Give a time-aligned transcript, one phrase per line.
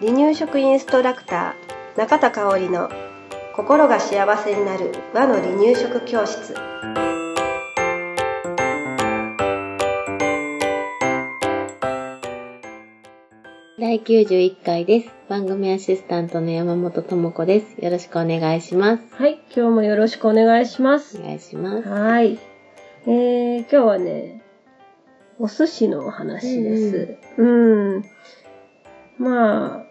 [0.00, 2.90] 離乳食インストラクター中田香織の
[3.54, 6.54] 心が幸せになる和の離乳食教室
[13.78, 15.10] 第91回です。
[15.28, 17.82] 番組アシスタントの山本智子です。
[17.82, 19.02] よろしくお願いします。
[19.14, 21.88] はい今日もよろしくお願いしますお願いします。
[21.88, 22.38] はい
[23.06, 24.42] えー、今日はね
[25.42, 27.16] お寿司のお話です。
[27.38, 27.44] う
[27.98, 28.04] ん。
[29.18, 29.82] ま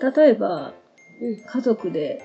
[0.00, 0.74] あ例えば
[1.20, 1.36] うん。
[1.38, 2.22] 家族で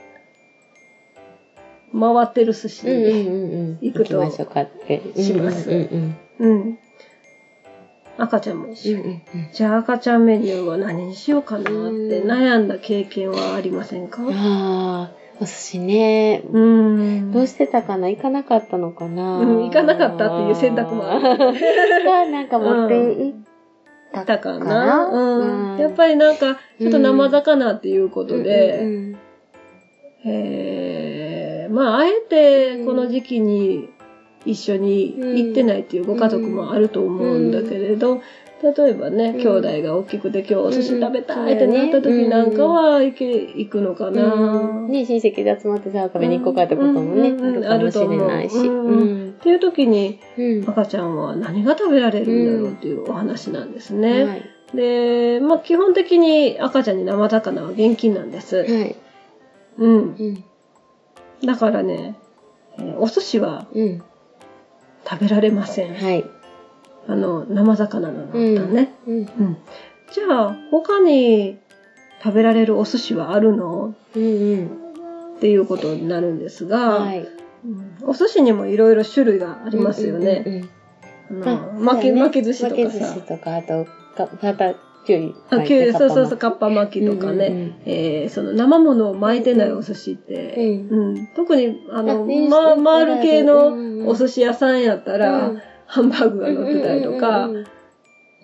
[1.94, 3.78] 回ってる寿司うんうんに、うんうん。
[3.82, 5.02] 行くと行きましょうかって。
[5.16, 5.72] します。
[5.72, 5.82] うん
[6.40, 6.78] うんうん。
[8.18, 9.04] 赤ちゃんも一緒、うん。
[9.06, 9.22] うんうん。
[9.54, 14.22] じゃあ赤ちゃんメニューは何にしようかなって悩んだ経験はありませんか？
[14.24, 14.34] うん。
[14.34, 16.44] ああ、お寿司ね。
[16.52, 17.32] うん。
[17.32, 18.10] どうしてたかな？
[18.10, 19.40] 行かなかったのかな？
[19.40, 21.22] うん行かなかったっていう選択もある。
[22.06, 23.34] が、なんか持って行っ
[24.14, 24.60] たたかな？
[24.60, 25.06] かな？
[25.06, 25.74] うん。
[25.74, 28.88] うんやっぱりなんか、ちょっと生魚っていうことで、うん。
[28.88, 29.16] うん
[30.26, 31.74] えー。
[31.74, 33.90] まあ、あえてこの時期に
[34.46, 38.22] 一緒に行ってないっていうご家族もあると思うんだけれど、
[38.64, 44.34] 例えばね、うん兄弟が大きくて今日お寿司食べたうんいってなった時なんかは行け、行くのかな。
[44.34, 47.30] うんね、親戚で集まってさ、食べに行こうかってこともね、
[47.68, 48.56] あるかもしれないし。
[48.58, 48.60] っ
[49.44, 54.24] ていう時にうん赤ちゃんは何が食べられるんだろうっていうお話なんですね。
[54.24, 54.42] はい。
[54.74, 58.58] で、まあ基本的に赤ちゃんに生魚は厳禁なんです。
[58.58, 58.96] はい。
[59.78, 59.98] うん。
[59.98, 60.44] うん。
[61.46, 62.16] だからね、
[62.78, 64.02] えーお寿司はうん。
[65.06, 65.94] 食べられません。
[65.94, 66.24] はい。
[67.08, 68.34] あの、生魚なのだ
[68.68, 68.94] ね。
[69.08, 69.16] うん。
[69.18, 69.58] うん。
[70.12, 71.58] じゃあ、他に
[72.24, 73.94] 食べられるお寿司はあるの？
[74.16, 74.68] うんうん。
[75.38, 77.20] っていうことになるんですが、はい。
[77.20, 80.44] うんお寿司にもいろいろ種類がありますよね。
[80.46, 83.22] うんうん巻き、巻き寿司とか巻き寿さ司。
[83.22, 85.68] とか、あと、かバターキュウリあ巻いて。
[85.68, 87.48] きゅうそうそうそう、カッパ巻きとかね。
[87.48, 90.56] うんうんうんえーその生ものを巻いてないお寿司って、
[90.90, 97.50] ううん特に、あの、ま、ね回る系うんのうんお寿司屋さんやったら、うんハンバーグが乗ってたりとか、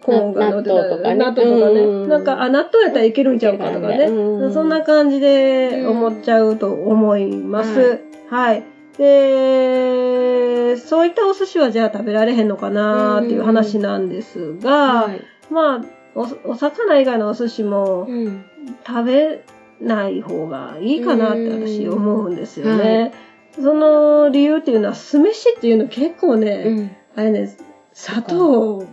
[0.01, 1.15] コーンが乗ってたりとかね。
[1.15, 1.79] 納豆とかね。
[1.81, 4.05] うんなんか、あ、納豆やったらいけるんちゃうかとかね。
[4.05, 8.01] うんそんな感じで思っちゃうと思います。
[8.29, 8.63] はい。
[8.97, 15.21] で、そういったお寿司はじゃあ食べられへんのかなっていう話なんですが、はい。
[15.51, 15.85] まあ
[16.15, 18.45] お、お魚以外のお寿司もうん
[18.85, 19.43] 食べ
[19.81, 23.13] ない方がいいかなって私思うんですよね。
[23.57, 27.49] はその理由っていうのは酢飯っていうの結構ね、うんあれね、
[27.93, 28.85] 砂糖、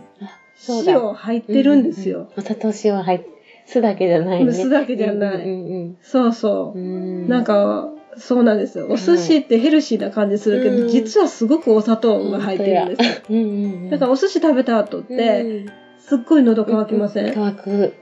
[0.85, 2.29] 塩入ってるんですよ。
[2.37, 3.29] お砂糖塩入って、
[3.65, 4.51] 酢だけじゃないね。
[4.51, 7.27] 酢だけじゃないうんそうそうう。
[7.27, 8.87] なんか、そうなんですよ。
[8.89, 13.15] お寿司ってヘルシーな感じするけど、うん実はすごくお砂糖が入ってるんですよ。
[13.29, 13.89] うんうんうん。
[13.89, 15.65] だからお寿司食べた後って、
[15.99, 17.93] すっごい喉乾きません、乾く。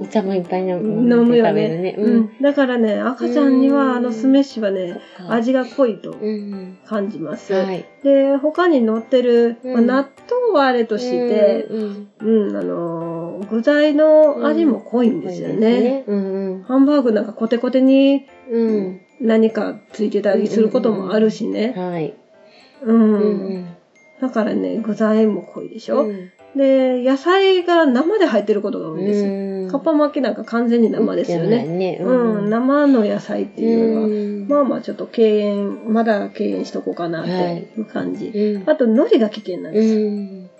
[0.00, 1.14] お茶もいっぱい飲む。
[1.14, 1.68] 飲むよね。。
[1.68, 2.42] ねうん。
[2.42, 7.52] だからね、赤ちゃんにはあの酢飯はね、味が濃いとうん感じます。
[7.52, 7.66] うん。
[7.66, 7.84] はい。
[8.02, 16.04] で、他に乗ってる、まあうん納豆はあれとして、うん、うん、あのー、具材の味も濃いんですよね。
[16.06, 18.26] うんハンバーグなんかコテコテに。
[19.20, 21.74] 何かついてたりすることもあるしね。
[21.76, 22.14] はい。
[22.82, 22.92] う。
[22.92, 23.76] うんん。
[24.20, 29.32] だからね、具材も濃いでしょ、うんで、野菜が生で入ってることが多いんですよ。
[29.32, 31.64] うんカッパ巻きなんか完全に生ですよね。
[31.64, 31.98] ね。
[32.00, 38.26] うん、生の野菜っていうのは、うんまあまあちょっと敬遠、まだ敬遠しとこうかなっていう感じ。
[38.26, 40.10] うんあと、海苔が危険なんうですよ。
[40.10, 40.50] ん。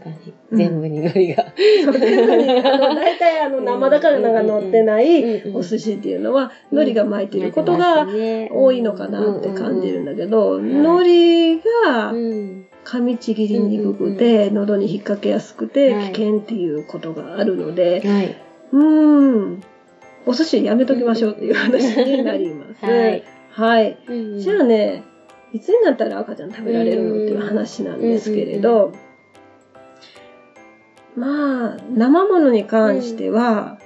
[0.00, 0.34] 確かに。
[0.52, 1.46] 全部に海苔が。
[1.84, 8.06] そう全部にあの大体あの生魚が乗ってないうんお寿司っていうのは、海苔が巻いてることが
[8.52, 11.56] 多いのかなって感じるんだけど、ん海苔
[11.92, 12.65] がうん。
[12.86, 18.36] 噛みちぎりにくくて、喉に引っ掛けやすくてはい危険っていうことがあるので、はい。
[18.72, 19.62] うーん、
[20.24, 22.84] お寿司やめときましょうっていう話になります。
[22.86, 23.24] はい。
[23.50, 23.98] はい。
[24.06, 25.02] うんじゃあね、
[25.52, 28.92] いつになったら赤ちゃん食べられるのっていう話なんですけれど、
[31.16, 33.80] まあ、生ものに関しては、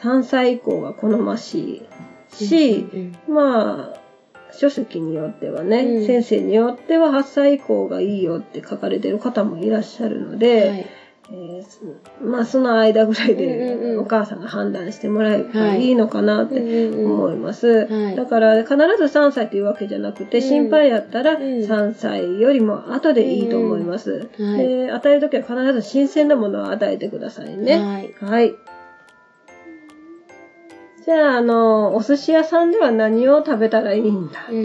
[0.00, 1.82] 3歳以降が好まし
[2.30, 2.86] いし、
[3.28, 4.03] うんまあ、
[4.58, 6.06] 書籍によってはね、うん。
[6.06, 10.86] 先生によっては8歳以降がいいよって書かれてる方もいらっしゃるので、はい。
[11.30, 11.80] えーす
[12.22, 17.86] まあその間ぐらいでお母さんが判断してもらえばいいのかなって思います。
[17.86, 18.16] はい。
[18.16, 21.36] だから必ず3歳というわけじゃなくて、うん心配やったらん。
[21.38, 24.28] 3歳よりも後でいいと思います。
[24.38, 24.68] はい。
[24.68, 27.78] で与えるときは必ず新鮮なものを与えてくださいね。
[27.78, 28.14] はい。
[28.20, 28.54] はい。
[31.04, 34.46] じゃあ、あの、お寿司屋さんでは何を食べたらいいんだ？
[34.50, 34.60] うんう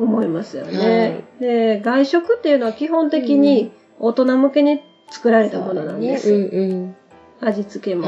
[0.00, 0.02] ん。
[0.02, 1.24] 思いますよね。
[1.40, 4.80] で、外食っていうのは基本的に大人向けに
[5.10, 6.28] 作られたものなんです。
[6.28, 6.96] そうだねうん
[7.40, 8.06] 味付けも。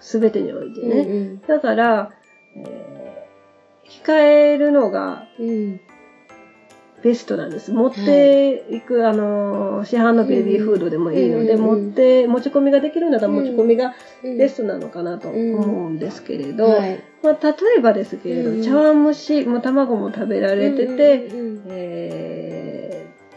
[0.00, 1.40] すべてにおいてうんね。
[1.46, 2.10] だから、
[2.56, 3.06] えー
[3.88, 5.28] 控えるのが。
[7.06, 7.70] ベストなんです。
[7.70, 13.92] 持っていく、あのー、市販のベビーフードでもいいので、うん持って、持ち込みができるんだったら持ち込みが
[14.24, 14.38] うん。
[14.38, 16.98] ベストなのかなと思うんですけれど、はい。
[17.22, 18.62] まあ、例えばですけれど、うん。
[18.62, 21.28] 茶碗蒸し、もう卵も食べられてて、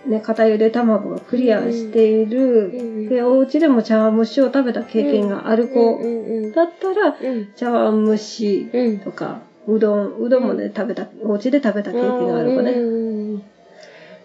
[0.08, 6.00] ね、片茹で卵がクリアしている、うんで、お家でも茶碗蒸しを食べた経験がある子
[6.56, 7.50] だったら、うん。
[7.56, 12.72] 茶碗蒸しうんとか、うどん、うどんもね、食べた、お家で食べた経験がある子ね。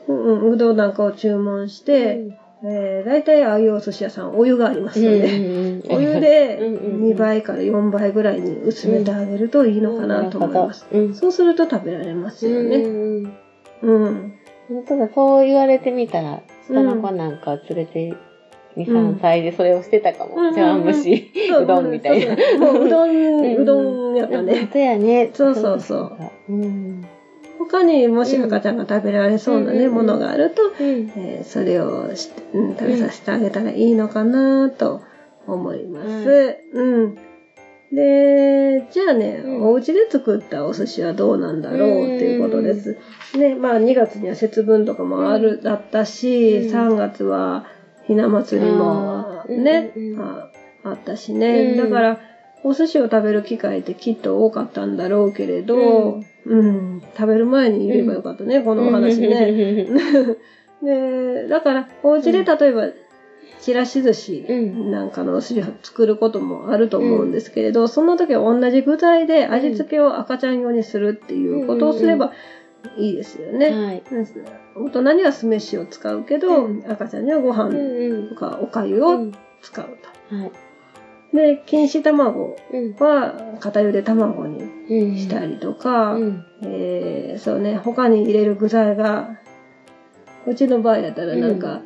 [0.08, 2.26] うんうんうん、うどんなんかを注文して、
[2.66, 10.86] えー、大体ああいうお寿司屋さん、お湯がありますので、お湯でうんうんうん 2倍から4倍ぐらいに薄めてあげるといいのかなと思います。
[10.92, 11.14] うん。
[11.14, 12.76] そうすると食べられますよね。
[12.76, 13.32] うん
[13.82, 14.32] うん。
[14.68, 18.14] 本当だ、そう言われてみたら、下の子なんか連れて、
[18.78, 20.34] 2、3歳でそれをしてたかも。
[20.36, 21.30] うん茶碗蒸し、
[21.62, 22.34] うどんみたいな。
[22.36, 23.80] そうそうもううどうんん、うど
[24.12, 24.68] んやった本ね。
[24.72, 25.30] 当やね。
[25.34, 26.12] そうそうそう
[26.48, 27.04] うん。
[27.74, 31.12] 他にもし赤ちゃんが食べられそうなね、うんものがあると、うん。
[31.16, 35.02] えーそれをし、うん、食べさせてあげたらいいのかなと
[35.46, 36.58] 思います。
[36.72, 37.14] ううん。
[37.92, 42.96] で、じゃあね、うんお家で作ったお寿司はどうなんだろうっていうことです。
[43.36, 47.66] ね、まあ2月には節分とかもある、だったし、うん3月は
[48.06, 50.50] ひな祭りもね、あ
[50.84, 51.72] あったしね。
[51.72, 52.20] うんだから、
[52.64, 59.86] お寿司を食べる機会ってきっと多かったんだろうけれど、ううん、食べる前に言えばよかったね、このお話ね。
[60.82, 62.88] で、だから、お家で例えば、
[63.60, 64.90] ちらし寿司うん。
[64.90, 72.32] なんかのお寿司を作ることもあると思うんですけれど、その時は同じ具材で味付けを赤ちゃん用にするっていうことをすれば
[72.98, 73.70] いいですよね。
[73.70, 74.02] はい。
[74.76, 76.84] 大人には酢飯を使うけど、うん。
[76.86, 78.28] 赤ちゃんにはごうん飯うん。
[78.30, 79.32] とかおかゆをうん。
[79.62, 79.86] 使う
[80.34, 80.52] はい。
[81.34, 81.38] と。
[81.38, 82.94] で、錦糸卵うん。
[82.94, 85.16] は片茹で卵にうん。
[85.16, 86.44] したりとか、うん。
[86.62, 89.38] えーそうね、他に入れる具材が、
[90.46, 91.80] うちの場合やったらなんか、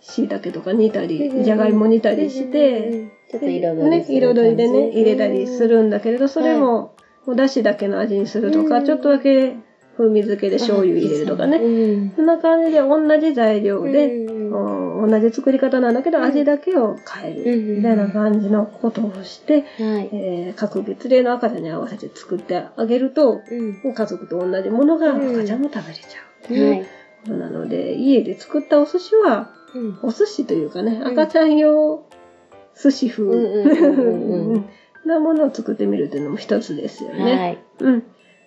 [0.00, 6.94] 椎茸とか煮たり、うんじゃがいも煮たりして、うん、ちょっと彩り彩りでね、入れたりするんだけれど、それも、
[7.26, 9.56] お出汁だけの味にするとか、うんちょっとだけ
[9.96, 11.58] 風味付けで醤油入れるとかね。
[11.58, 12.12] うん。
[12.16, 17.52] そんな感じで同じ材料で、うんうん同じ作り方なんだけど、味だけを変える。
[17.52, 20.08] うんみたいな感じのことをして、はい。
[20.12, 26.82] えー各月齢の赤ちゃんに合わせて作ってあげると、家族と同じものが赤ちゃんも食べれちゃうっていうはい。
[26.82, 26.86] こ
[27.28, 29.98] となので、家で作ったお寿司は、うん。
[30.02, 32.04] お寿司というかね、ん赤ちゃん用
[32.80, 34.02] 寿司風うんうんう
[34.50, 34.64] んうん
[35.04, 37.36] なものを作ってみるっていうのも一つですよね。
[37.36, 37.58] はい。
[37.80, 38.02] うん。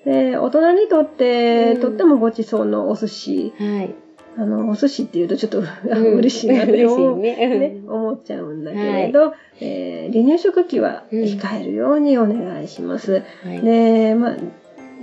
[0.06, 3.96] で、大人にとって、うんとってもごちそうのお寿司、はい。
[4.37, 13.21] あの、お寿司っていうとちょっと、うん 嬉しいなって思う、 ねね思っちゃうんだけれど、えー離乳食期は控えるようにお願いします。
[13.43, 13.61] はい。
[13.61, 14.35] で、まあ、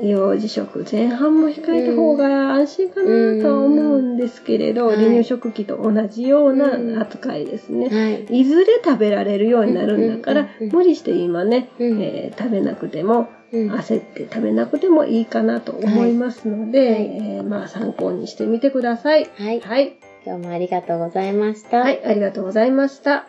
[0.01, 7.89] 幼児食前半も控えた方が安心かなとは思うんですけれど、うん離乳食期と同じような扱いですね。
[7.89, 8.41] はい。
[8.41, 19.31] いずれ食べられるようになるんだからうんうんうんう、ん無理して今ね、うんえー食べなくても、うん焦って食べなくてもいいかなと思いますので、はいえーまあ参考にしてみてください。
[19.37, 19.61] はい。
[19.61, 19.99] はい。
[20.25, 21.79] 今日もありがとうございました。
[21.79, 23.27] はい、ありがとうございました。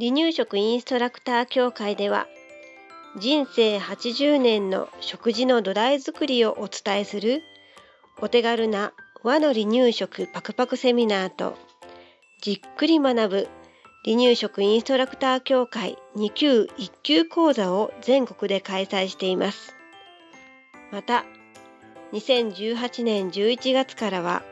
[0.00, 2.28] 離乳食インストラクター協会では
[3.18, 7.42] 人生80年の食事の土台作りをお伝えする
[8.20, 8.92] お手軽な
[9.24, 11.56] 和の離乳食パクパクセミナーと
[12.42, 13.48] じっくり学ぶ
[14.04, 19.74] 離乳食インストラクター協会2級1級講座を全国で開催しています。
[20.92, 21.24] また
[22.12, 24.42] 2018年11月からは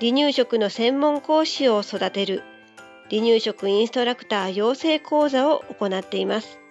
[0.00, 2.42] 離乳食の専門講師を育てる
[3.10, 6.61] 離乳食インストラクター養成講座を行っています。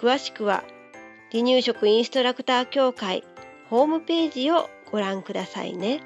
[0.00, 0.64] 詳しくは
[1.30, 3.22] 離乳食インストラクター協会
[3.68, 6.00] ホームページをご覧くださいね。